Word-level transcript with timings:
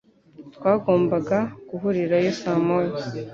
Twagombaga 0.55 1.37
guhurirayo 1.69 2.31
saa 2.41 2.59
moya. 2.65 2.91